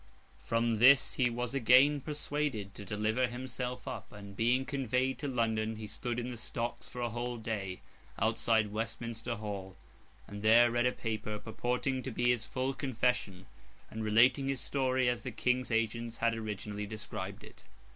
[0.39, 5.75] From this he was again persuaded to deliver himself up; and, being conveyed to London,
[5.75, 7.81] he stood in the stocks for a whole day,
[8.17, 9.75] outside Westminster Hall,
[10.27, 13.45] and there read a paper purporting to be his full confession,
[13.91, 17.63] and relating his history as the King's agents had originally described it.